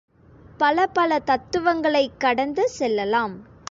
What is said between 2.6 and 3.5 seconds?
செல்லலாம்.